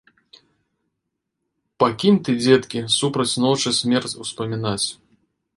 Пакінь 1.83 2.19
ты, 2.29 2.37
дзеткі, 2.43 2.79
супроць 2.97 3.39
ночы 3.47 3.77
смерць 3.81 4.19
успамінаць. 4.25 4.87